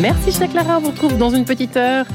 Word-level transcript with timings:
Merci 0.00 0.32
chère 0.32 0.48
Clara, 0.48 0.78
on 0.78 0.80
vous 0.80 0.90
retrouve 0.92 1.18
dans 1.18 1.28
une 1.28 1.44
petite 1.44 1.76
heure. 1.76 2.06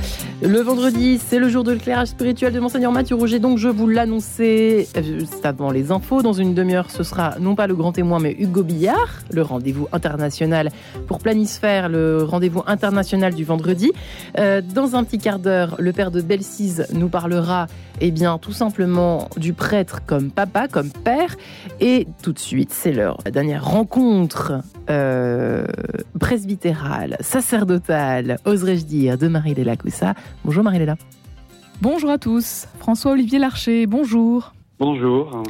Le 0.41 0.59
vendredi, 0.59 1.19
c'est 1.23 1.37
le 1.37 1.49
jour 1.49 1.63
de 1.63 1.71
l'éclairage 1.71 2.07
spirituel 2.07 2.51
de 2.51 2.59
Monseigneur 2.59 2.91
Mathieu 2.91 3.15
Rouget, 3.15 3.37
donc 3.37 3.59
je 3.59 3.69
vous 3.69 3.87
l'annonçais 3.87 4.87
juste 5.03 5.45
avant 5.45 5.69
les 5.69 5.91
infos. 5.91 6.23
Dans 6.23 6.33
une 6.33 6.55
demi-heure, 6.55 6.89
ce 6.89 7.03
sera 7.03 7.35
non 7.39 7.53
pas 7.53 7.67
le 7.67 7.75
grand 7.75 7.91
témoin, 7.91 8.19
mais 8.19 8.35
Hugo 8.37 8.63
Billard, 8.63 9.21
le 9.31 9.43
rendez-vous 9.43 9.87
international 9.91 10.71
pour 11.07 11.19
Planisphère, 11.19 11.87
le 11.87 12.23
rendez-vous 12.23 12.63
international 12.65 13.35
du 13.35 13.43
vendredi. 13.43 13.91
Euh, 14.39 14.61
dans 14.61 14.95
un 14.95 15.03
petit 15.03 15.19
quart 15.19 15.39
d'heure, 15.39 15.75
le 15.77 15.93
père 15.93 16.09
de 16.09 16.21
Belcise 16.21 16.87
nous 16.91 17.09
parlera, 17.09 17.67
eh 18.01 18.11
bien, 18.11 18.37
tout 18.37 18.51
simplement 18.51 19.29
du 19.37 19.53
prêtre 19.53 20.01
comme 20.05 20.31
papa, 20.31 20.67
comme 20.67 20.89
père. 20.91 21.35
Et 21.79 22.07
tout 22.21 22.33
de 22.33 22.39
suite, 22.39 22.71
c'est 22.71 22.91
l'heure, 22.91 23.17
la 23.25 23.31
dernière 23.31 23.65
rencontre 23.65 24.61
euh, 24.89 25.65
presbytérale, 26.19 27.17
sacerdotale, 27.19 28.37
oserais-je 28.45 28.85
dire, 28.85 29.17
de 29.17 29.27
Marie-Léla 29.27 29.75
Coussa. 29.75 30.13
Bonjour 30.43 30.63
Marie-Léla. 30.63 30.95
Bonjour 31.81 32.09
à 32.09 32.17
tous. 32.17 32.67
François-Olivier 32.79 33.39
Larcher, 33.39 33.85
bonjour. 33.85 34.53
Bonjour. 34.79 35.43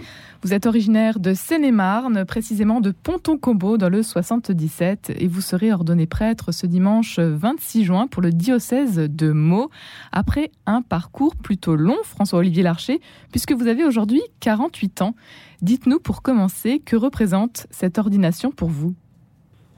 Vous 0.45 0.53
êtes 0.53 0.67
originaire 0.67 1.19
de 1.19 1.33
Seine-et-Marne, 1.33 2.23
précisément 2.23 2.79
de 2.79 2.91
Ponton-Combo 2.91 3.79
dans 3.79 3.89
le 3.89 4.03
77, 4.03 5.13
et 5.19 5.27
vous 5.27 5.41
serez 5.41 5.73
ordonné 5.73 6.05
prêtre 6.05 6.51
ce 6.51 6.67
dimanche 6.67 7.17
26 7.17 7.83
juin 7.83 8.05
pour 8.05 8.21
le 8.21 8.29
diocèse 8.29 8.97
de 9.09 9.31
Meaux, 9.31 9.71
après 10.11 10.51
un 10.67 10.83
parcours 10.83 11.35
plutôt 11.35 11.75
long, 11.75 11.97
François-Olivier 12.03 12.61
Larcher, 12.61 12.99
puisque 13.31 13.53
vous 13.53 13.67
avez 13.67 13.85
aujourd'hui 13.85 14.21
48 14.39 15.01
ans. 15.01 15.15
Dites-nous 15.63 15.99
pour 15.99 16.21
commencer, 16.21 16.77
que 16.77 16.95
représente 16.95 17.65
cette 17.71 17.97
ordination 17.97 18.51
pour 18.51 18.69
vous? 18.69 18.93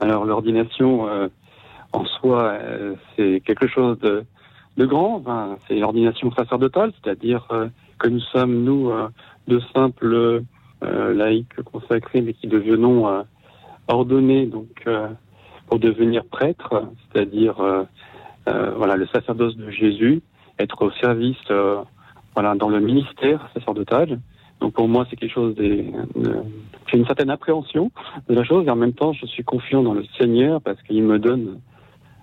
Alors 0.00 0.26
l'ordination 0.26 1.08
euh, 1.08 1.28
en 1.94 2.04
soi, 2.04 2.42
euh, 2.42 2.94
c'est 3.16 3.42
quelque 3.46 3.68
chose 3.68 3.98
de, 4.00 4.26
grand, 4.84 5.24
c'est 5.66 5.76
l'ordination 5.76 6.30
sacerdotale, 6.32 6.92
c'est-à-dire 7.02 7.46
euh, 7.52 7.68
que 7.98 8.08
nous 8.08 8.20
sommes, 8.20 8.64
nous, 8.64 8.92
de 9.46 9.60
simples 9.74 10.44
euh, 10.84 11.12
laïcs 11.12 11.60
consacrés, 11.62 12.20
mais 12.20 12.34
qui 12.34 12.46
devenons 12.46 13.08
euh, 13.08 13.22
ordonnés 13.88 14.46
donc 14.46 14.68
euh, 14.86 15.08
pour 15.66 15.80
devenir 15.80 16.24
prêtre, 16.24 16.84
c'est-à-dire 17.12 17.56
voilà 18.76 18.96
le 18.96 19.06
sacerdoce 19.08 19.54
de 19.56 19.70
Jésus, 19.70 20.22
être 20.58 20.80
au 20.80 20.90
service 20.92 21.36
voilà 22.34 22.54
dans 22.54 22.70
le 22.70 22.80
ministère 22.80 23.50
sacerdotal. 23.52 24.18
Donc 24.60 24.72
pour 24.72 24.88
moi, 24.88 25.06
c'est 25.10 25.16
quelque 25.16 25.34
chose 25.34 25.54
des. 25.56 25.92
J'ai 26.86 26.96
une 26.96 27.04
certaine 27.04 27.28
appréhension 27.28 27.90
de 28.30 28.34
la 28.34 28.44
chose 28.44 28.66
et 28.66 28.70
en 28.70 28.76
même 28.76 28.94
temps, 28.94 29.12
je 29.12 29.26
suis 29.26 29.44
confiant 29.44 29.82
dans 29.82 29.92
le 29.92 30.04
Seigneur 30.18 30.62
parce 30.62 30.80
qu'il 30.84 31.02
me 31.02 31.18
donne, 31.18 31.60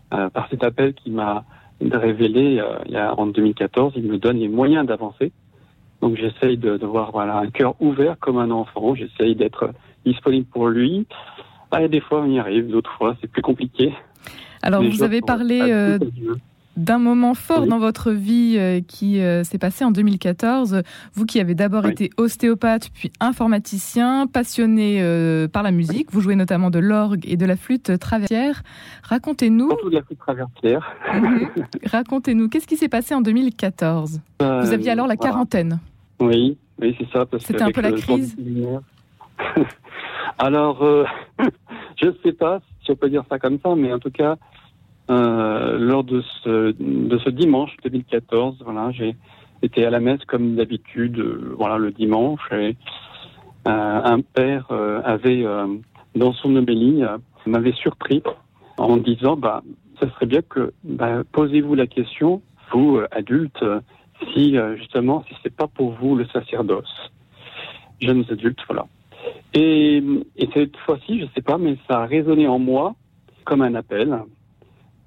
par 0.10 0.48
cet 0.50 0.64
appel 0.64 0.96
qu'il 0.96 1.14
m'a 1.14 1.44
révélé 1.80 2.60
il 2.88 2.92
y 2.92 2.98
a, 2.98 3.14
en 3.20 3.28
2014, 3.28 3.94
il 3.96 4.08
me 4.08 4.18
donne 4.18 4.40
les 4.40 4.48
moyens 4.48 4.88
d'avancer. 4.88 5.32
Donc 6.06 6.18
j'essaye 6.18 6.56
de, 6.56 6.78
de, 6.78 6.86
voir 6.86 7.10
voilà, 7.12 7.38
un 7.38 7.50
cœur 7.50 7.74
ouvert 7.80 8.16
comme 8.20 8.38
un 8.38 8.52
enfant, 8.52 8.94
j'essaye 8.94 9.36
d'être 9.36 9.72
disponible 10.06 10.46
pour 10.46 10.68
lui. 10.68 11.08
Ah, 11.72 11.88
des 11.88 12.00
fois 12.00 12.22
on 12.22 12.30
y 12.30 12.38
arrive, 12.38 12.68
d'autres 12.68 12.94
fois 12.96 13.18
c'est 13.20 13.28
plus 13.28 13.42
compliqué. 13.42 13.92
Alors 14.62 14.84
vous 14.84 15.02
avez 15.02 15.22
parlé 15.22 15.62
euh, 15.64 15.98
d'un 16.78 17.00
moment 17.00 17.34
fort 17.34 17.66
dans 17.66 17.80
votre 17.80 18.12
vie 18.12 18.54
euh, 18.60 18.82
qui 18.88 19.20
euh, 19.20 19.44
s'est 19.44 19.58
passé 19.58 19.84
en 19.84 19.90
2014. 19.90 20.84
Vous 21.16 21.26
qui 21.26 21.40
avez 21.40 21.56
d'abord 21.56 21.88
été 21.88 22.12
ostéopathe 22.18 22.92
puis 22.94 23.12
informaticien, 23.20 24.28
passionné 24.28 25.02
par 25.52 25.64
la 25.64 25.72
musique, 25.72 26.12
vous 26.12 26.22
jouez 26.22 26.36
notamment 26.36 26.70
de 26.70 26.78
l'orgue 26.78 27.26
et 27.28 27.36
de 27.36 27.48
la 27.48 27.56
flûte 27.56 27.98
traversière. 27.98 28.62
Racontez-nous. 29.02 29.70
Surtout 29.70 29.90
de 29.90 29.96
la 29.96 30.04
flûte 30.04 30.20
traversière. 30.20 30.96
Mhm. 31.16 31.50
Racontez-nous, 31.88 32.48
qu'est-ce 32.48 32.68
qui 32.68 32.78
s'est 32.78 32.90
passé 32.90 33.16
en 33.16 33.22
2014 33.22 34.22
Vous 34.40 34.46
aviez 34.72 34.92
alors 34.92 35.08
la 35.08 35.18
quarantaine. 35.18 35.80
Oui, 36.20 36.58
oui, 36.80 36.96
c'est 37.00 37.10
ça. 37.12 37.26
C'était 37.40 37.62
un 37.62 37.72
peu 37.72 37.82
la 37.82 37.92
crise. 37.92 38.36
Alors, 40.38 40.84
euh, 40.84 41.06
je 42.02 42.08
ne 42.08 42.14
sais 42.24 42.34
pas 42.34 42.62
si 42.84 42.92
on 42.92 42.96
peut 42.96 43.10
dire 43.10 43.24
ça 43.30 43.40
comme 43.40 43.60
ça, 43.64 43.76
mais 43.76 43.92
en 43.94 44.00
tout 44.00 44.12
cas, 44.12 44.36
euh, 45.10 45.78
lors 45.78 46.04
de 46.04 46.22
ce, 46.44 46.72
de 46.78 47.18
ce 47.18 47.30
dimanche 47.30 47.72
2014, 47.84 48.62
voilà, 48.64 48.92
j'ai 48.92 49.16
été 49.62 49.86
à 49.86 49.90
la 49.90 50.00
messe 50.00 50.24
comme 50.26 50.56
d'habitude, 50.56 51.20
euh, 51.20 51.56
voilà, 51.58 51.78
le 51.78 51.92
dimanche, 51.92 52.42
et 52.52 52.76
un 53.68 54.22
père 54.22 54.68
avait, 55.04 55.44
dans 56.14 56.34
son 56.34 56.56
homélie, 56.56 57.02
m'avait 57.48 57.72
surpris 57.72 58.22
en 58.78 58.98
disant, 58.98 59.38
bah, 59.38 59.64
ça 60.00 60.08
serait 60.12 60.28
bien 60.28 60.44
que, 60.44 60.72
bah, 60.84 61.24
posez-vous 61.32 61.74
la 61.74 61.88
question, 61.88 62.44
vous, 62.72 63.00
adultes, 63.10 63.66
si 64.34 64.58
euh, 64.58 64.76
justement, 64.78 65.24
si 65.28 65.36
c'est 65.44 65.56
pas 65.56 65.68
pour 65.68 65.92
vous 65.94 66.16
le 66.16 66.26
sacerdoce, 66.28 67.12
jeunes 68.02 68.26
adultes, 68.30 68.60
voilà. 68.68 68.88
Et, 69.54 70.04
et 70.36 70.50
cette 70.54 70.78
fois-ci, 70.78 71.22
je 71.22 71.26
sais 71.34 71.42
pas, 71.42 71.58
mais 71.58 71.78
ça 71.88 72.02
a 72.02 72.06
résonné 72.06 72.48
en 72.48 72.60
moi 72.60 72.96
comme 73.46 73.62
un 73.62 73.76
appel. 73.76 74.18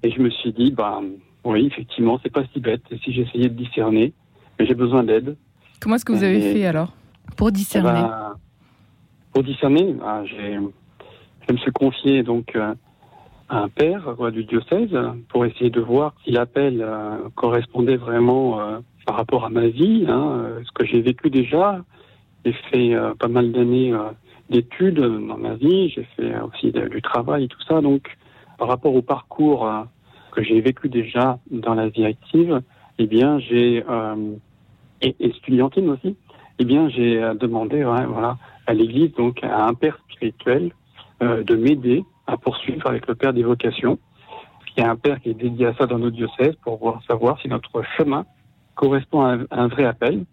Et 0.03 0.11
je 0.11 0.21
me 0.21 0.29
suis 0.29 0.53
dit, 0.53 0.71
bah 0.71 1.01
oui, 1.43 1.67
effectivement, 1.67 2.19
c'est 2.23 2.31
pas 2.31 2.43
si 2.53 2.59
bête. 2.59 2.81
Et 2.91 2.97
si 2.99 3.13
j'essayais 3.13 3.49
de 3.49 3.55
discerner, 3.55 4.13
mais 4.57 4.65
j'ai 4.65 4.73
besoin 4.73 5.03
d'aide. 5.03 5.37
Comment 5.79 5.95
est-ce 5.95 6.05
que 6.05 6.11
vous 6.11 6.23
avez 6.23 6.41
fait 6.53 6.65
alors 6.65 6.93
pour 7.37 7.51
discerner 7.51 8.01
ben, 8.01 8.35
Pour 9.33 9.43
discerner, 9.43 9.93
bah, 9.93 10.23
j'ai, 10.25 10.57
je 11.47 11.53
me 11.53 11.57
suis 11.57 11.71
confié 11.71 12.23
donc 12.23 12.55
euh, 12.55 12.73
à 13.49 13.59
un 13.59 13.69
père 13.69 14.15
du 14.31 14.43
diocèse 14.43 14.97
pour 15.29 15.45
essayer 15.45 15.69
de 15.69 15.79
voir 15.79 16.15
si 16.23 16.31
l'appel 16.31 16.81
euh, 16.81 17.29
correspondait 17.35 17.97
vraiment 17.97 18.59
par 19.09 19.17
rapport 19.17 19.43
à 19.43 19.49
ma 19.49 19.65
vie, 19.65 20.05
hein, 20.07 20.45
euh, 20.45 20.61
ce 20.63 20.71
que 20.71 20.85
j'ai 20.85 21.01
vécu 21.01 21.31
déjà. 21.31 21.83
J'ai 22.45 22.53
fait 22.69 22.93
euh, 22.93 23.15
pas 23.15 23.27
mal 23.27 23.51
d'années 23.51 23.91
euh, 23.91 24.11
d'études 24.51 24.99
dans 24.99 25.35
ma 25.35 25.55
vie, 25.55 25.89
j'ai 25.89 26.03
fait 26.15 26.31
aussi 26.41 26.71
du 26.71 27.01
travail 27.01 27.45
et 27.45 27.47
tout 27.47 27.61
ça. 27.67 27.81
Donc, 27.81 28.03
par 28.59 28.67
rapport 28.67 28.93
au 28.93 29.01
parcours 29.01 29.67
que 30.31 30.43
j'ai 30.43 30.61
vécu 30.61 30.89
déjà 30.89 31.39
dans 31.49 31.73
la 31.73 31.89
vie 31.89 32.05
active, 32.05 32.61
eh 32.99 33.07
bien, 33.07 33.39
j'ai 33.39 33.83
et, 35.01 35.15
et 35.19 35.33
aussi, 35.89 36.15
eh 36.59 36.65
bien, 36.65 36.89
j'ai 36.89 37.19
demandé, 37.39 37.83
voilà, 37.83 38.37
à 38.67 38.75
l'Église, 38.75 39.13
donc 39.13 39.43
à 39.43 39.65
un 39.65 39.73
père 39.73 39.97
spirituel, 40.11 40.71
de 41.21 41.55
m'aider 41.55 42.03
à 42.27 42.37
poursuivre 42.37 42.85
avec 42.87 43.07
le 43.07 43.15
père 43.15 43.33
des 43.33 43.43
vocations. 43.43 43.97
Il 44.77 44.83
y 44.83 44.85
a 44.85 44.91
un 44.91 44.95
père 44.95 45.19
qui 45.19 45.29
est 45.31 45.33
dédié 45.33 45.65
à 45.67 45.73
ça 45.73 45.87
dans 45.87 45.97
notre 45.97 46.15
diocèse 46.15 46.55
pour 46.63 46.77
voir, 46.77 47.01
savoir 47.07 47.41
si 47.41 47.47
notre 47.47 47.81
chemin 47.97 48.23
correspond 48.79 49.21
à 49.25 49.37
un, 49.51 49.67
vrai 49.67 49.83
appel. 49.83 50.23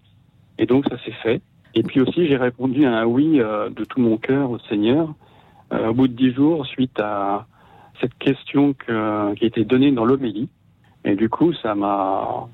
Et 0.59 0.67
donc 0.67 0.84
ça 0.89 0.97
s'est 1.05 1.19
fait. 1.25 1.43
Et 1.75 1.83
puis 1.83 2.01
aussi 2.01 2.29
j'ai 2.29 2.37
répondu 2.37 2.87
à 2.87 2.93
un 3.01 3.05
oui 3.05 3.41
euh, 3.41 3.69
de 3.71 3.84
tout 3.84 4.01
mon 4.01 4.17
cœur 4.19 4.51
au 4.51 4.59
Seigneur 4.71 5.12
euh, 5.73 5.89
au 5.89 5.95
bout 5.95 6.07
de 6.07 6.12
dix 6.12 6.33
jours 6.33 6.65
suite 6.65 6.99
à 7.01 7.47
cette 8.01 8.17
question 8.19 8.73
que, 8.73 9.34
qui 9.34 9.45
a 9.45 9.49
été 9.49 9.65
donnée 9.65 9.91
dans 9.91 10.05
l'homélie. 10.05 10.49
Et 11.05 11.17
du 11.17 11.29
coup 11.29 11.53
ça 11.55 11.75
m'a, 11.75 12.47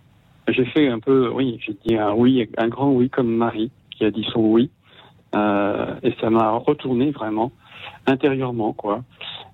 j'ai 0.49 0.65
fait 0.65 0.89
un 0.89 0.99
peu, 0.99 1.29
oui, 1.29 1.61
j'ai 1.65 1.77
dit 1.87 1.97
un 1.97 2.15
oui, 2.15 2.49
un 2.57 2.69
grand 2.69 2.91
oui 2.91 3.11
comme 3.11 3.31
Marie 3.31 3.71
qui 3.91 4.07
a 4.07 4.11
dit 4.11 4.27
son 4.33 4.41
oui. 4.41 4.71
Euh, 5.35 5.95
et 6.03 6.15
ça 6.23 6.31
m'a 6.31 6.53
retourné 6.53 7.11
vraiment 7.11 7.53
intérieurement 8.07 8.73
quoi. 8.73 9.03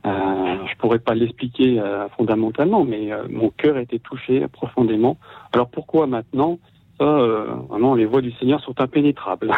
Euh, 0.08 0.66
je 0.70 0.76
pourrais 0.78 0.98
pas 0.98 1.14
l'expliquer 1.14 1.80
euh, 1.80 2.08
fondamentalement, 2.16 2.84
mais 2.84 3.12
euh, 3.12 3.24
mon 3.30 3.50
cœur 3.50 3.76
a 3.76 3.82
été 3.82 3.98
touché 3.98 4.46
profondément. 4.48 5.18
Alors 5.52 5.68
pourquoi 5.68 6.06
maintenant? 6.06 6.58
Ça, 6.98 7.04
vraiment, 7.68 7.94
les 7.94 8.06
voies 8.06 8.22
du 8.22 8.32
Seigneur 8.32 8.60
sont 8.60 8.80
impénétrables. 8.80 9.52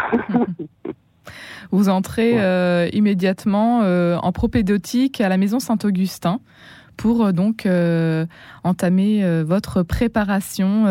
Vous 1.71 1.88
entrez 1.88 2.34
immédiatement 2.93 3.78
en 3.78 4.33
propédeutique 4.33 5.22
à 5.22 5.31
la 5.31 5.38
maison 5.38 5.59
Saint-Augustin 5.59 6.41
pour 6.99 7.32
donc 7.32 7.67
entamer 8.62 9.43
votre 9.43 9.82
préparation 9.82 10.85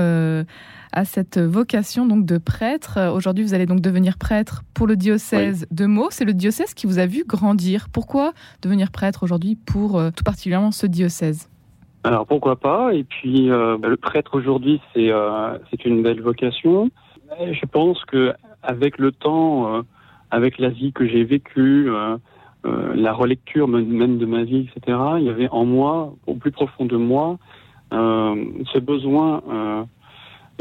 à 0.91 1.05
cette 1.05 1.37
vocation 1.37 2.05
donc 2.05 2.25
de 2.25 2.37
prêtre. 2.37 2.99
Aujourd'hui, 3.13 3.43
vous 3.43 3.53
allez 3.53 3.65
donc 3.65 3.81
devenir 3.81 4.17
prêtre 4.17 4.63
pour 4.73 4.87
le 4.87 4.95
diocèse 4.95 5.67
de 5.71 5.85
Meaux. 5.85 6.07
C'est 6.09 6.25
le 6.25 6.33
diocèse 6.33 6.73
qui 6.73 6.87
vous 6.87 6.99
a 6.99 7.05
vu 7.05 7.23
grandir. 7.25 7.87
Pourquoi 7.91 8.33
devenir 8.61 8.91
prêtre 8.91 9.23
aujourd'hui 9.23 9.55
pour 9.55 9.97
euh, 9.97 10.09
tout 10.15 10.23
particulièrement 10.23 10.71
ce 10.71 10.87
diocèse? 10.87 11.49
Alors 12.03 12.25
pourquoi 12.25 12.55
pas? 12.55 12.93
Et 12.93 13.03
puis 13.03 13.51
euh, 13.51 13.77
bah, 13.77 13.89
le 13.89 13.97
prêtre 13.97 14.35
aujourd'hui, 14.35 14.81
c'est 14.93 15.11
euh, 15.11 15.57
c'est 15.69 15.85
une 15.85 16.01
belle 16.01 16.21
vocation. 16.21 16.89
je 17.39 17.65
pense 17.65 18.03
que 18.05 18.33
avec 18.63 18.97
le 18.97 19.11
temps, 19.11 19.83
avec 20.31 20.57
la 20.57 20.69
vie 20.69 20.91
que 20.91 21.07
j'ai 21.07 21.23
vécue, 21.23 21.89
la 22.65 23.13
relecture 23.13 23.69
même 23.69 24.17
de 24.17 24.25
ma 24.25 24.43
vie, 24.43 24.67
etc. 24.67 24.97
Il 25.17 25.23
y 25.23 25.29
avait 25.29 25.47
en 25.49 25.63
moi, 25.63 26.13
au 26.27 26.33
plus 26.33 26.51
profond 26.51 26.85
de 26.85 26.97
moi, 26.97 27.37
ce 27.91 28.79
besoin 28.79 29.87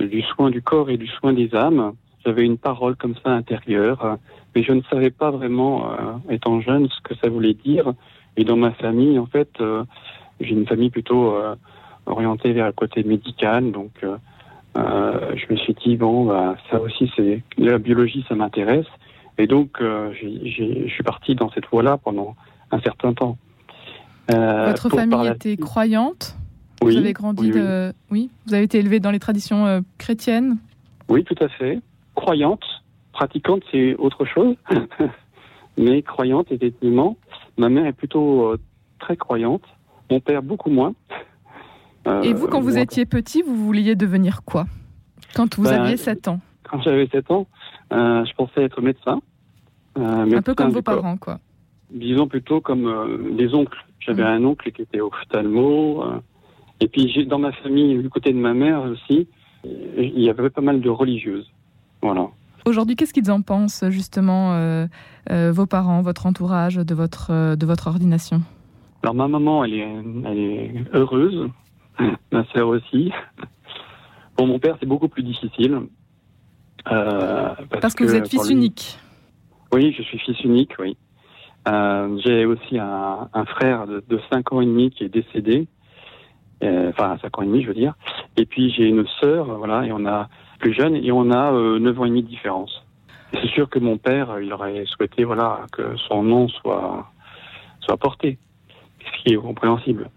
du 0.06 0.22
soin 0.22 0.50
du 0.50 0.62
corps 0.62 0.90
et 0.90 0.96
du 0.96 1.06
soin 1.06 1.32
des 1.32 1.54
âmes. 1.54 1.92
J'avais 2.24 2.44
une 2.44 2.58
parole 2.58 2.96
comme 2.96 3.14
ça 3.24 3.30
intérieure, 3.30 4.18
mais 4.54 4.62
je 4.62 4.72
ne 4.72 4.82
savais 4.90 5.10
pas 5.10 5.30
vraiment, 5.30 5.90
euh, 5.90 5.94
étant 6.30 6.60
jeune, 6.60 6.88
ce 6.88 7.00
que 7.02 7.14
ça 7.16 7.28
voulait 7.28 7.54
dire. 7.54 7.92
Et 8.36 8.44
dans 8.44 8.56
ma 8.56 8.72
famille, 8.72 9.18
en 9.18 9.26
fait, 9.26 9.50
euh, 9.60 9.84
j'ai 10.40 10.50
une 10.50 10.66
famille 10.66 10.90
plutôt 10.90 11.34
orientée 12.06 12.52
vers 12.52 12.66
le 12.66 12.72
côté 12.72 13.02
médical, 13.02 13.72
donc 13.72 13.90
je 14.76 15.52
me 15.52 15.56
suis 15.56 15.74
dit 15.74 15.96
bon, 15.96 16.26
bah, 16.26 16.56
ça 16.70 16.80
aussi 16.80 17.10
c'est 17.16 17.42
la 17.56 17.78
biologie, 17.78 18.24
ça 18.28 18.36
m'intéresse, 18.36 18.86
et 19.36 19.48
donc 19.48 19.80
je 19.80 20.88
suis 20.88 21.02
parti 21.02 21.34
dans 21.34 21.50
cette 21.50 21.66
voie-là 21.66 21.98
pendant 21.98 22.36
un 22.70 22.80
certain 22.80 23.12
temps. 23.14 23.36
Votre 24.28 24.88
famille 24.90 25.26
était 25.28 25.56
croyante? 25.56 26.36
Oui, 26.82 26.92
vous 26.92 26.96
avez 26.98 27.12
grandi 27.12 27.50
de... 27.50 27.92
Oui, 28.10 28.30
vous 28.46 28.54
avez 28.54 28.64
été 28.64 28.78
élevé 28.78 29.00
dans 29.00 29.10
les 29.10 29.18
traditions 29.18 29.82
chrétiennes 29.98 30.58
Oui, 31.08 31.24
tout 31.24 31.36
à 31.40 31.48
fait. 31.48 31.80
Croyante, 32.14 32.64
pratiquante, 33.18 33.62
c'est 33.70 33.94
autre 33.96 34.24
chose. 34.24 34.54
mais 35.76 36.02
croyante, 36.02 36.50
effectivement. 36.50 37.16
Ma 37.56 37.68
mère 37.68 37.86
est 37.86 37.92
plutôt 37.92 38.52
euh, 38.52 38.58
très 39.00 39.16
croyante. 39.16 39.62
Mon 40.10 40.20
père, 40.20 40.42
beaucoup 40.42 40.70
moins. 40.70 40.94
Euh, 42.06 42.22
Et 42.22 42.32
vous, 42.32 42.46
quand 42.46 42.60
vous 42.60 42.78
étiez 42.78 43.04
petit, 43.04 43.42
vous 43.42 43.56
vouliez 43.56 43.96
devenir 43.96 44.42
quoi? 44.44 44.66
Quand 45.34 45.56
vous 45.56 45.64
ben, 45.64 45.82
aviez 45.82 45.96
7 45.96 46.28
ans 46.28 46.40
Quand 46.62 46.80
j'avais 46.80 47.08
7 47.08 47.30
ans, 47.32 47.48
euh, 47.92 48.24
je 48.24 48.32
pensais 48.34 48.62
être 48.62 48.80
médecin. 48.80 49.20
Un 49.96 50.40
peu 50.40 50.54
comme 50.54 50.70
vos 50.70 50.80
parents, 50.80 51.16
quoi. 51.16 51.40
Disons 51.90 52.28
plutôt 52.28 52.60
comme 52.60 53.36
les 53.36 53.52
oncles. 53.52 53.84
J'avais 53.98 54.22
mm. 54.22 54.26
un 54.26 54.44
oncle 54.44 54.70
qui 54.70 54.82
était 54.82 55.00
ophtalmo. 55.00 56.04
Et 56.80 56.88
puis, 56.88 57.26
dans 57.26 57.38
ma 57.38 57.52
famille, 57.52 57.98
du 57.98 58.08
côté 58.08 58.32
de 58.32 58.38
ma 58.38 58.54
mère 58.54 58.82
aussi, 58.82 59.28
il 59.64 60.20
y 60.20 60.30
avait 60.30 60.50
pas 60.50 60.60
mal 60.60 60.80
de 60.80 60.88
religieuses. 60.90 61.50
Voilà. 62.02 62.28
Aujourd'hui, 62.64 62.96
qu'est-ce 62.96 63.12
qu'ils 63.12 63.30
en 63.30 63.42
pensent 63.42 63.84
justement, 63.88 64.52
euh, 64.52 64.86
euh, 65.30 65.50
vos 65.52 65.66
parents, 65.66 66.02
votre 66.02 66.26
entourage 66.26 66.76
de 66.76 66.94
votre, 66.94 67.30
euh, 67.30 67.56
de 67.56 67.66
votre 67.66 67.86
ordination? 67.86 68.42
Alors 69.02 69.14
ma 69.14 69.26
maman, 69.26 69.64
elle 69.64 69.74
est, 69.74 69.88
elle 70.26 70.38
est 70.38 70.84
heureuse, 70.92 71.48
ma 72.32 72.44
sœur 72.52 72.68
aussi. 72.68 73.10
Pour 74.36 74.46
mon 74.46 74.58
père, 74.58 74.76
c'est 74.80 74.86
beaucoup 74.86 75.08
plus 75.08 75.22
difficile. 75.22 75.80
parce, 76.84 77.94
que, 77.94 78.04
vous 78.04 78.14
êtes 78.14 78.28
fils 78.28 78.50
unique. 78.50 78.98
Oui, 79.72 79.94
je 79.96 80.02
suis 80.02 80.18
fils 80.18 80.38
unique, 80.44 80.72
oui. 80.78 80.96
J'ai 82.24 82.46
aussi 82.46 82.78
un, 82.78 83.44
frère 83.46 83.86
de, 83.86 84.02
de, 84.08 84.20
5 84.32 84.52
ans 84.52 84.60
et 84.60 84.66
demi 84.66 84.90
qui 84.90 85.04
est 85.04 85.08
décédé. 85.08 85.68
Enfin, 86.62 87.16
5 87.22 87.38
ans 87.38 87.42
et 87.42 87.46
demi, 87.46 87.62
je 87.62 87.68
veux 87.68 87.74
dire. 87.74 87.94
Et 88.36 88.46
puis 88.46 88.70
j'ai 88.70 88.84
une 88.84 89.06
sœur, 89.20 89.46
voilà, 89.58 89.84
et 89.84 89.92
on 89.92 90.06
a 90.06 90.28
plus 90.58 90.72
jeune 90.72 90.96
et 90.96 91.12
on 91.12 91.30
a 91.30 91.52
euh, 91.52 91.78
9 91.78 92.00
ans 92.00 92.04
et 92.04 92.08
demi 92.08 92.22
de 92.22 92.28
différence. 92.28 92.84
C'est 93.32 93.48
sûr 93.48 93.68
que 93.68 93.78
mon 93.78 93.98
père, 93.98 94.40
il 94.40 94.52
aurait 94.52 94.84
souhaité 94.86 95.24
voilà 95.24 95.66
que 95.72 95.96
son 96.08 96.22
nom 96.22 96.48
soit 96.48 97.06
soit 97.80 97.96
porté, 97.96 98.38
ce 99.00 99.22
qui 99.22 99.34
est 99.34 99.36
compréhensible. 99.36 100.10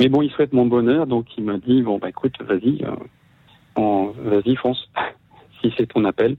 Mais 0.00 0.08
bon, 0.08 0.22
il 0.22 0.30
souhaite 0.30 0.52
mon 0.52 0.66
bonheur, 0.66 1.06
donc 1.06 1.26
il 1.36 1.44
m'a 1.44 1.58
dit 1.58 1.82
bon 1.82 1.98
bah 1.98 2.08
écoute, 2.08 2.34
vas-y, 2.42 2.84
euh, 2.84 4.12
vas-y 4.24 4.56
fonce, 4.56 4.88
si 5.62 5.72
c'est 5.76 5.86
ton 5.86 6.04
appel. 6.04 6.36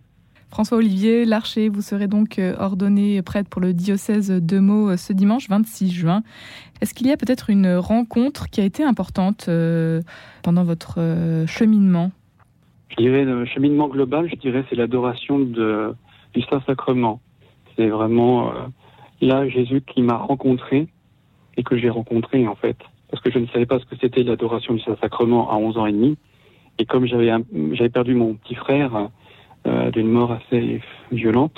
François-Olivier 0.53 1.25
Larcher, 1.25 1.69
vous 1.69 1.81
serez 1.81 2.07
donc 2.07 2.37
euh, 2.37 2.55
ordonné 2.59 3.21
prêtre 3.23 3.49
pour 3.49 3.59
le 3.59 3.73
diocèse 3.73 4.29
de 4.29 4.59
Meaux 4.59 4.91
euh, 4.91 4.97
ce 4.97 5.11
dimanche 5.11 5.49
26 5.49 5.91
juin. 5.91 6.21
Est-ce 6.79 6.93
qu'il 6.93 7.07
y 7.07 7.11
a 7.11 7.17
peut-être 7.17 7.49
une 7.49 7.75
rencontre 7.75 8.49
qui 8.49 8.61
a 8.61 8.63
été 8.63 8.83
importante 8.83 9.49
pendant 10.43 10.63
votre 10.63 11.45
cheminement? 11.47 12.11
Je 12.89 13.03
dirais 13.03 13.23
le 13.23 13.45
cheminement 13.45 13.87
global, 13.87 14.29
je 14.29 14.35
dirais 14.35 14.63
c'est 14.69 14.75
l'adoration 14.75 15.39
du 15.39 16.41
Saint-Sacrement. 16.49 17.19
C'est 17.75 17.87
vraiment 17.87 18.49
euh, 18.49 18.67
là 19.21 19.47
Jésus 19.47 19.81
qui 19.81 20.01
m'a 20.01 20.17
rencontré 20.17 20.87
et 21.57 21.63
que 21.63 21.77
j'ai 21.77 21.89
rencontré 21.89 22.47
en 22.47 22.55
fait. 22.55 22.77
Parce 23.09 23.23
que 23.23 23.31
je 23.31 23.39
ne 23.39 23.47
savais 23.47 23.65
pas 23.65 23.79
ce 23.79 23.85
que 23.85 23.95
c'était 23.99 24.23
l'adoration 24.23 24.75
du 24.75 24.81
Saint-Sacrement 24.81 25.51
à 25.51 25.55
11 25.55 25.77
ans 25.77 25.85
et 25.87 25.91
demi. 25.91 26.17
Et 26.79 26.85
comme 26.85 27.05
j'avais 27.05 27.31
j'avais 27.71 27.89
perdu 27.89 28.13
mon 28.13 28.35
petit 28.35 28.55
frère 28.55 28.95
euh, 28.95 29.07
d'une 29.65 30.09
mort 30.09 30.31
assez 30.31 30.81
violente, 31.11 31.57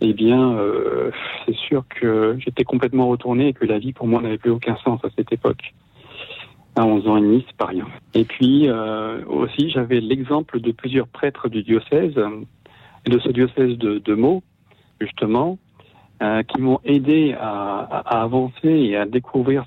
eh 0.00 0.12
bien, 0.12 0.52
euh, 0.52 1.10
c'est 1.44 1.54
sûr 1.54 1.84
que 1.88 2.36
j'étais 2.38 2.64
complètement 2.64 3.08
retourné 3.08 3.48
et 3.48 3.52
que 3.52 3.64
la 3.64 3.78
vie 3.78 3.92
pour 3.92 4.06
moi 4.06 4.20
n'avait 4.20 4.38
plus 4.38 4.50
aucun 4.50 4.76
sens 4.76 5.00
à 5.04 5.08
cette 5.16 5.32
époque 5.32 5.74
à 6.76 6.86
11 6.86 7.08
ans 7.08 7.16
et 7.16 7.20
demi, 7.20 7.44
c'est 7.48 7.56
pas 7.56 7.66
rien. 7.66 7.86
Et 8.14 8.24
puis 8.24 8.68
euh, 8.68 9.24
aussi, 9.26 9.70
j'avais 9.70 10.00
l'exemple 10.00 10.60
de 10.60 10.70
plusieurs 10.70 11.08
prêtres 11.08 11.48
du 11.48 11.64
diocèse, 11.64 12.14
de 12.14 13.18
ce 13.18 13.28
diocèse 13.30 13.76
de, 13.78 13.98
de 13.98 14.14
Meaux, 14.14 14.44
justement, 15.00 15.58
euh, 16.22 16.44
qui 16.44 16.60
m'ont 16.60 16.78
aidé 16.84 17.34
à, 17.38 17.80
à, 17.80 18.22
avancer 18.22 18.68
et 18.68 18.96
à 18.96 19.06
découvrir 19.06 19.64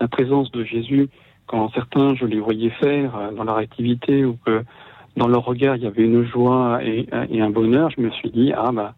la 0.00 0.08
présence 0.08 0.50
de 0.50 0.64
Jésus 0.64 1.08
quand 1.46 1.72
certains, 1.72 2.14
je 2.16 2.26
les 2.26 2.40
voyais 2.40 2.70
faire 2.70 3.16
euh, 3.16 3.30
dans 3.32 3.44
leur 3.44 3.56
activité 3.56 4.24
ou 4.24 4.36
que 4.44 4.64
dans 5.18 5.28
leur 5.28 5.44
regard, 5.44 5.76
il 5.76 5.82
y 5.82 5.86
avait 5.86 6.04
une 6.04 6.24
joie 6.24 6.80
et, 6.82 7.06
et 7.30 7.40
un 7.40 7.50
bonheur, 7.50 7.90
je 7.90 8.00
me 8.00 8.10
suis 8.10 8.30
dit, 8.30 8.52
ah 8.56 8.70
bah, 8.72 8.94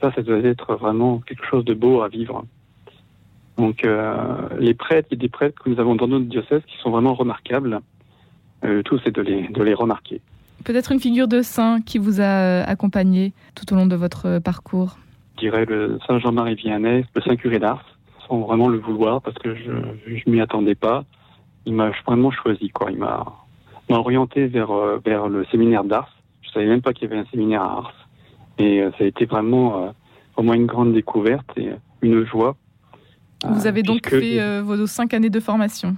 ça, 0.00 0.12
ça 0.14 0.22
doit 0.22 0.38
être 0.38 0.74
vraiment 0.74 1.18
quelque 1.20 1.46
chose 1.46 1.64
de 1.64 1.74
beau 1.74 2.02
à 2.02 2.08
vivre. 2.08 2.44
Donc 3.56 3.84
euh, 3.84 4.48
les 4.58 4.74
prêtres, 4.74 5.08
il 5.10 5.18
y 5.18 5.20
a 5.20 5.22
des 5.22 5.28
prêtres 5.28 5.62
que 5.62 5.68
nous 5.68 5.78
avons 5.80 5.94
dans 5.94 6.08
notre 6.08 6.24
diocèse 6.24 6.62
qui 6.66 6.76
sont 6.82 6.90
vraiment 6.90 7.14
remarquables. 7.14 7.80
Euh, 8.64 8.82
tout, 8.82 8.98
c'est 9.04 9.14
de 9.14 9.22
les, 9.22 9.48
de 9.48 9.62
les 9.62 9.74
remarquer. 9.74 10.20
Peut-être 10.64 10.92
une 10.92 11.00
figure 11.00 11.28
de 11.28 11.42
saint 11.42 11.80
qui 11.80 11.98
vous 11.98 12.20
a 12.20 12.24
euh, 12.24 12.64
accompagné 12.66 13.32
tout 13.54 13.72
au 13.72 13.76
long 13.76 13.86
de 13.86 13.96
votre 13.96 14.38
parcours 14.38 14.98
Je 15.36 15.40
dirais 15.40 15.64
le 15.64 15.98
Saint 16.06 16.18
Jean-Marie 16.18 16.54
Vianney, 16.54 17.04
le 17.14 17.22
Saint 17.22 17.36
Curé 17.36 17.58
d'Ars, 17.58 17.84
sans 18.26 18.40
vraiment 18.40 18.68
le 18.68 18.78
vouloir 18.78 19.22
parce 19.22 19.36
que 19.38 19.54
je 19.54 19.70
ne 19.70 20.32
m'y 20.32 20.40
attendais 20.40 20.74
pas. 20.74 21.04
Il 21.66 21.74
m'a 21.74 21.90
vraiment 22.06 22.30
choisi, 22.30 22.70
quoi. 22.70 22.90
Il 22.90 22.98
m'a 22.98 23.26
orienté 23.98 24.46
vers, 24.46 24.70
vers 25.04 25.28
le 25.28 25.44
séminaire 25.46 25.84
d'Ars. 25.84 26.16
Je 26.42 26.50
savais 26.50 26.66
même 26.66 26.82
pas 26.82 26.92
qu'il 26.92 27.08
y 27.08 27.12
avait 27.12 27.20
un 27.20 27.26
séminaire 27.30 27.62
à 27.62 27.72
Ars. 27.78 28.08
Et 28.58 28.82
ça 28.98 29.04
a 29.04 29.06
été 29.06 29.24
vraiment, 29.24 29.94
vraiment 30.36 30.54
une 30.54 30.66
grande 30.66 30.92
découverte 30.92 31.50
et 31.56 31.70
une 32.02 32.26
joie 32.26 32.56
vous 33.48 33.66
avez 33.66 33.82
donc 33.82 34.08
fait 34.08 34.40
euh, 34.40 34.62
vos 34.62 34.86
cinq 34.86 35.14
années 35.14 35.30
de 35.30 35.40
formation 35.40 35.96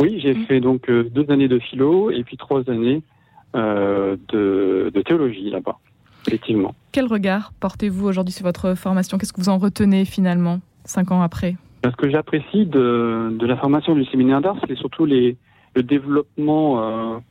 Oui, 0.00 0.20
j'ai 0.22 0.34
mm. 0.34 0.46
fait 0.46 0.60
donc 0.60 0.88
euh, 0.88 1.04
deux 1.04 1.30
années 1.30 1.48
de 1.48 1.58
philo 1.58 2.10
et 2.10 2.22
puis 2.22 2.36
trois 2.36 2.68
années 2.70 3.02
euh, 3.56 4.16
de, 4.28 4.92
théologie 5.04 5.50
là-bas, 5.50 5.78
effectivement. 6.26 6.74
Quel 6.92 7.06
regard 7.06 7.52
portez-vous 7.60 8.06
aujourd'hui 8.06 8.32
sur 8.32 8.44
votre 8.44 8.74
formation? 8.74 9.18
Qu'est-ce 9.18 9.32
que 9.32 9.40
vous 9.40 9.48
en 9.48 9.58
retenez 9.58 10.04
finalement, 10.04 10.60
cinq 10.84 11.10
ans 11.10 11.22
après? 11.22 11.56
Ce 11.84 11.96
que 11.96 12.10
j'apprécie 12.10 12.66
de, 12.66 13.38
la 13.40 13.56
formation 13.56 13.94
du 13.94 14.04
séminaire 14.06 14.40
d'art, 14.40 14.56
c'est 14.66 14.76
surtout 14.76 15.04
les, 15.04 15.36
le 15.78 15.82
développement 15.84 17.22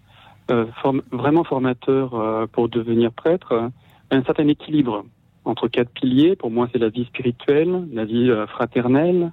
vraiment 1.12 1.44
formateur 1.44 2.48
pour 2.54 2.70
devenir 2.70 3.12
prêtre, 3.12 3.72
un 4.12 4.24
certain 4.24 4.48
équilibre 4.48 5.04
entre 5.48 5.68
quatre 5.68 5.90
piliers. 5.92 6.36
Pour 6.36 6.52
moi, 6.52 6.68
c'est 6.72 6.80
la 6.80 6.90
vie 6.90 7.06
spirituelle, 7.06 7.88
la 7.92 8.06
vie 8.06 8.30
euh, 8.30 8.46
fraternelle, 8.48 9.32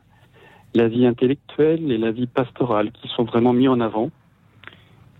la 0.74 0.88
vie 0.88 1.06
intellectuelle 1.06 1.90
et 1.90 1.98
la 1.98 2.12
vie 2.12 2.26
pastorale 2.26 2.92
qui 2.92 3.08
sont 3.08 3.24
vraiment 3.24 3.52
mis 3.52 3.68
en 3.68 3.80
avant. 3.80 4.10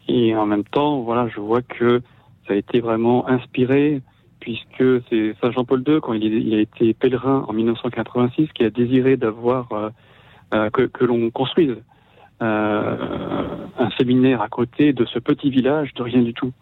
Et 0.09 0.35
en 0.37 0.47
même 0.47 0.65
temps, 0.65 1.01
voilà, 1.01 1.29
je 1.29 1.41
vois 1.41 1.63
que 1.63 2.01
ça 2.47 2.55
a 2.55 2.57
été 2.57 2.81
vraiment 2.81 3.29
inspiré 3.29 4.03
puisque 4.41 4.85
c'est 5.09 5.35
Saint 5.41 5.51
Jean-Paul 5.53 5.83
II, 5.87 6.01
quand 6.03 6.13
il, 6.13 6.55
a 6.55 6.61
été 6.61 6.93
pèlerin 6.93 7.47
en 7.49 7.53
1986, 7.55 8.49
qui 8.53 8.65
a 8.65 8.71
désiré 8.71 9.17
d'avoir 9.17 9.73
euh, 9.73 9.89
euh, 10.53 10.69
que 10.71 11.05
l'on 11.05 11.31
construise 11.31 11.77
un 12.41 13.91
séminaire 13.97 14.43
à 14.43 14.49
côté 14.49 14.93
de 14.93 15.05
ce 15.07 15.19
petit 15.19 15.51
village 15.51 15.95
de 15.95 16.03
rien 16.03 16.23
du 16.23 16.35
tout. 16.35 16.53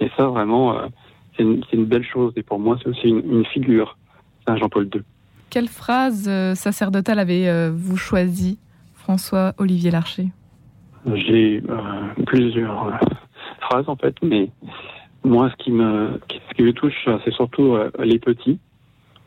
Et 0.00 0.10
ça, 0.16 0.26
vraiment, 0.26 0.76
c'est 1.36 1.42
une, 1.42 1.84
belle 1.84 2.04
chose. 2.04 2.32
Et 2.36 2.42
pour 2.42 2.58
moi, 2.58 2.78
c'est 2.82 2.88
aussi 2.88 3.08
une, 3.08 3.44
figure, 3.46 3.96
Saint 4.46 4.56
Jean-Paul 4.56 4.88
II. 4.94 5.02
Quelle 5.50 5.68
phrase 5.68 6.26
euh, 6.28 6.54
sacerdotale 6.54 7.18
avez-vous 7.18 7.96
choisi, 7.96 8.58
François-Olivier 8.94 9.90
Larcher? 9.90 10.28
J'ai 11.14 11.62
euh, 11.68 12.22
plusieurs 12.26 12.86
euh, 12.86 12.92
phrases, 13.60 13.88
en 13.88 13.96
fait, 13.96 14.14
mais 14.22 14.50
moi, 15.24 15.50
ce 15.50 15.62
qui 15.62 15.72
me, 15.72 16.20
ce 16.30 16.54
qui 16.54 16.62
me 16.62 16.72
touche, 16.72 17.08
c'est 17.24 17.32
surtout 17.32 17.76
les 17.98 18.18
petits. 18.18 18.58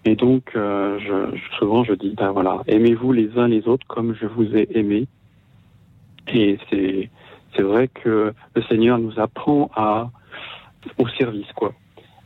Et 0.04 0.16
donc, 0.16 0.52
je, 0.54 1.38
souvent, 1.58 1.84
je 1.84 1.94
dis, 1.94 2.14
ben 2.16 2.32
voilà, 2.32 2.62
aimez-vous 2.68 3.12
les 3.12 3.38
uns 3.38 3.48
les 3.48 3.68
autres 3.68 3.88
comme 3.88 4.14
je 4.14 4.28
vous 4.28 4.56
ai 4.56 4.68
aimé. 4.78 5.08
Et 6.34 6.58
c'est, 6.70 7.10
c'est 7.56 7.62
vrai 7.62 7.88
que 7.88 8.34
le 8.56 8.62
Seigneur 8.64 8.98
nous 8.98 9.20
apprend 9.20 9.70
à, 9.76 10.10
au 10.98 11.08
service, 11.10 11.52
quoi 11.56 11.74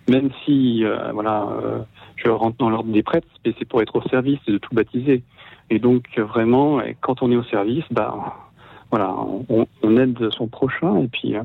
même 0.10 0.29
si 0.44 0.84
euh, 0.84 1.12
voilà, 1.13 1.48
euh, 1.63 1.79
je 2.15 2.29
rentre 2.29 2.58
dans 2.58 2.70
l'ordre 2.70 2.91
des 2.91 3.03
prêtres, 3.03 3.27
mais 3.46 3.53
c'est 3.58 3.65
pour 3.65 3.82
être 3.82 3.96
au 3.96 4.01
service 4.10 4.39
et 4.48 4.51
de 4.51 4.58
tout 4.58 4.74
baptiser. 4.74 5.24
Et 5.70 5.79
donc 5.79 6.06
vraiment, 6.18 6.82
quand 7.01 7.22
on 7.22 7.32
est 7.32 7.36
au 7.36 7.44
service, 7.44 7.86
bah 7.91 8.36
voilà, 8.91 9.15
on, 9.50 9.98
aide 9.98 10.29
son 10.32 10.48
prochain 10.48 10.98
et 10.98 11.08
puis 11.08 11.36
euh, 11.36 11.44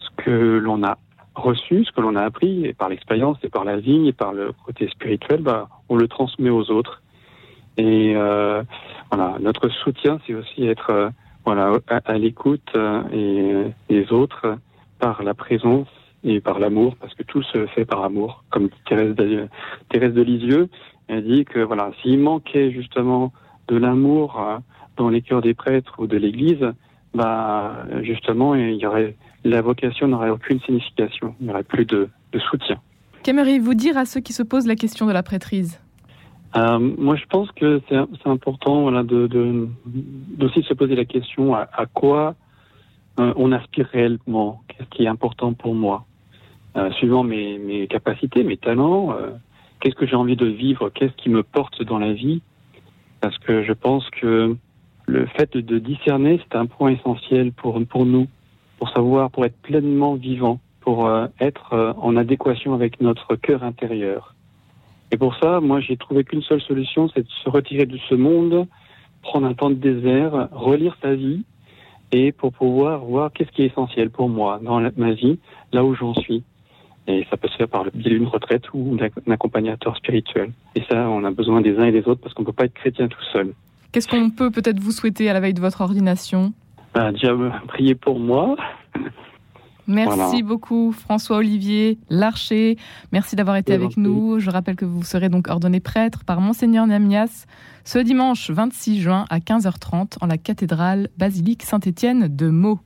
ce 0.00 0.08
que 0.16 0.58
l'on 0.58 0.82
a 0.82 0.98
reçu, 1.36 1.84
ce 1.84 1.92
que 1.92 2.00
l'on 2.00 2.16
a 2.16 2.22
appris, 2.22 2.66
et 2.66 2.72
par 2.72 2.88
l'expérience, 2.88 3.38
et 3.44 3.48
par 3.48 3.64
la 3.64 3.76
vie, 3.76 4.08
et 4.08 4.12
par 4.12 4.32
le 4.32 4.52
côté 4.66 4.88
spirituel, 4.88 5.40
bah, 5.40 5.68
on 5.88 5.96
le 5.96 6.08
transmet 6.08 6.50
aux 6.50 6.70
autres. 6.70 7.00
Et 7.76 8.14
voilà, 8.14 9.36
notre 9.40 9.68
soutien, 9.68 10.18
c'est 10.26 10.34
aussi 10.34 10.66
être 10.66 11.12
voilà, 11.44 11.78
à, 11.88 12.18
l'écoute 12.18 12.70
et 13.12 13.64
des 13.88 14.12
autres 14.12 14.56
par 14.98 15.22
la 15.22 15.34
présence 15.34 15.88
et 16.22 16.40
par 16.40 16.58
l'amour, 16.58 16.96
parce 16.96 17.14
que 17.14 17.22
tout 17.22 17.42
se 17.42 17.66
fait 17.68 17.84
par 17.84 18.04
amour, 18.04 18.44
comme 18.50 18.68
Thérèse 18.86 19.14
de, 19.14 19.48
Thérèse 19.88 20.12
de 20.12 20.22
Lisieux, 20.22 20.68
elle 21.08 21.24
dit 21.24 21.44
que 21.44 21.60
voilà, 21.60 21.90
s'il 22.02 22.18
manquait 22.18 22.70
justement 22.70 23.32
de 23.68 23.76
l'amour 23.76 24.40
dans 24.96 25.08
les 25.08 25.22
cœurs 25.22 25.40
des 25.40 25.54
prêtres 25.54 25.94
ou 25.98 26.06
de 26.06 26.16
l'Église, 26.16 26.72
bah 27.14 27.84
justement, 28.02 28.54
il 28.54 28.76
y 28.76 28.86
aurait 28.86 29.16
la 29.44 29.62
vocation 29.62 30.08
n'aurait 30.08 30.30
aucune 30.30 30.60
signification, 30.60 31.34
il 31.40 31.46
n'y 31.46 31.52
aurait 31.52 31.64
plus 31.64 31.84
de, 31.84 32.08
de 32.32 32.38
soutien. 32.38 32.80
Qu'aimeriez-vous 33.22 33.74
dire 33.74 33.96
à 33.96 34.04
ceux 34.04 34.20
qui 34.20 34.32
se 34.32 34.42
posent 34.42 34.66
la 34.66 34.76
question 34.76 35.06
de 35.06 35.12
la 35.12 35.22
prêtrise? 35.22 35.80
Euh, 36.56 36.78
Moi, 36.78 37.16
je 37.16 37.26
pense 37.26 37.50
que 37.52 37.80
c'est 37.88 38.28
important 38.28 38.82
voilà, 38.82 39.02
de, 39.02 39.26
de, 39.26 39.68
d'aussi 39.86 40.62
se 40.62 40.74
poser 40.74 40.96
la 40.96 41.04
question 41.04 41.54
à, 41.54 41.68
à 41.72 41.86
quoi 41.86 42.34
euh, 43.18 43.32
on 43.36 43.52
aspire 43.52 43.86
réellement, 43.86 44.62
qu'est-ce 44.68 44.88
qui 44.88 45.04
est 45.04 45.08
important 45.08 45.52
pour 45.52 45.74
moi, 45.74 46.04
euh, 46.76 46.90
suivant 46.92 47.24
mes, 47.24 47.58
mes, 47.58 47.86
capacités, 47.86 48.44
mes 48.44 48.56
talents, 48.56 49.12
euh, 49.12 49.30
qu'est-ce 49.80 49.96
que 49.96 50.06
j'ai 50.06 50.16
envie 50.16 50.36
de 50.36 50.46
vivre, 50.46 50.90
qu'est-ce 50.90 51.14
qui 51.16 51.28
me 51.28 51.42
porte 51.42 51.82
dans 51.82 51.98
la 51.98 52.12
vie, 52.12 52.40
parce 53.20 53.36
que 53.38 53.62
je 53.62 53.72
pense 53.72 54.08
que 54.10 54.56
le 55.06 55.26
fait 55.26 55.56
de, 55.56 55.78
discerner, 55.78 56.40
c'est 56.42 56.56
un 56.56 56.66
point 56.66 56.92
essentiel 56.92 57.52
pour, 57.52 57.84
pour 57.86 58.06
nous, 58.06 58.28
pour 58.78 58.88
savoir, 58.90 59.30
pour 59.30 59.44
être 59.44 59.60
pleinement 59.60 60.14
vivant, 60.14 60.60
pour 60.80 61.06
euh, 61.06 61.26
être 61.40 61.72
euh, 61.72 61.92
en 61.98 62.16
adéquation 62.16 62.74
avec 62.74 63.00
notre 63.00 63.34
cœur 63.36 63.64
intérieur. 63.64 64.34
Et 65.12 65.16
pour 65.16 65.34
ça, 65.36 65.60
moi, 65.60 65.80
j'ai 65.80 65.96
trouvé 65.96 66.24
qu'une 66.24 66.42
seule 66.42 66.60
solution, 66.60 67.08
c'est 67.14 67.22
de 67.22 67.30
se 67.44 67.48
retirer 67.48 67.86
de 67.86 67.98
ce 68.08 68.14
monde, 68.14 68.66
prendre 69.22 69.46
un 69.46 69.54
temps 69.54 69.70
de 69.70 69.74
désert, 69.74 70.48
relire 70.52 70.96
sa 71.02 71.14
vie, 71.14 71.44
et 72.12 72.32
pour 72.32 72.52
pouvoir 72.52 73.00
voir 73.04 73.32
qu'est-ce 73.32 73.50
qui 73.50 73.62
est 73.62 73.66
essentiel 73.66 74.10
pour 74.10 74.28
moi 74.28 74.60
dans 74.62 74.80
ma 74.96 75.12
vie, 75.12 75.38
là 75.72 75.84
où 75.84 75.94
j'en 75.94 76.14
suis. 76.14 76.42
Et 77.06 77.26
ça 77.30 77.36
peut 77.36 77.48
se 77.48 77.56
faire 77.56 77.68
par 77.68 77.84
le 77.84 77.90
biais 77.92 78.10
d'une 78.10 78.26
retraite 78.26 78.64
ou 78.72 78.96
d'un 78.96 79.32
accompagnateur 79.32 79.96
spirituel. 79.96 80.52
Et 80.74 80.82
ça, 80.88 81.08
on 81.08 81.24
a 81.24 81.30
besoin 81.30 81.60
des 81.60 81.76
uns 81.78 81.84
et 81.84 81.92
des 81.92 82.06
autres 82.06 82.20
parce 82.20 82.34
qu'on 82.34 82.42
ne 82.42 82.46
peut 82.46 82.52
pas 82.52 82.66
être 82.66 82.74
chrétien 82.74 83.08
tout 83.08 83.22
seul. 83.32 83.52
Qu'est-ce 83.92 84.06
qu'on 84.06 84.30
peut 84.30 84.50
peut-être 84.50 84.78
vous 84.78 84.92
souhaiter 84.92 85.28
à 85.28 85.32
la 85.32 85.40
veille 85.40 85.54
de 85.54 85.60
votre 85.60 85.80
ordination? 85.80 86.52
Bah, 86.94 87.10
Déjà, 87.10 87.34
prier 87.68 87.94
pour 87.94 88.20
moi. 88.20 88.56
Merci 89.86 90.42
beaucoup 90.42 90.92
François 90.92 91.38
Olivier 91.38 91.98
Larcher. 92.08 92.76
Merci 93.12 93.36
d'avoir 93.36 93.56
été 93.56 93.72
avec 93.72 93.96
nous. 93.96 94.38
Je 94.38 94.50
rappelle 94.50 94.76
que 94.76 94.84
vous 94.84 95.02
serez 95.02 95.28
donc 95.28 95.48
ordonné 95.48 95.80
prêtre 95.80 96.24
par 96.24 96.40
Monseigneur 96.40 96.86
Namias 96.86 97.46
ce 97.84 97.98
dimanche 97.98 98.50
26 98.50 99.00
juin 99.00 99.24
à 99.30 99.38
15h30 99.38 100.16
en 100.20 100.26
la 100.26 100.38
cathédrale 100.38 101.08
basilique 101.18 101.62
Saint-Étienne 101.62 102.28
de 102.28 102.48
Meaux. 102.48 102.78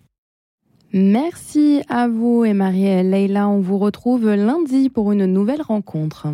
Merci 0.93 1.83
à 1.89 2.07
vous 2.07 2.45
et 2.45 2.53
Marielle. 2.53 3.11
Leïla, 3.11 3.49
on 3.49 3.61
vous 3.61 3.79
retrouve 3.79 4.31
lundi 4.31 4.91
pour 4.91 5.11
une 5.11 5.27
nouvelle 5.27 5.63
rencontre. 5.63 6.29